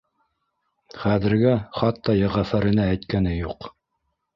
[1.01, 1.53] Хәҙергә
[1.83, 3.75] хатта Йәғәфәренә әйткәне юҡ.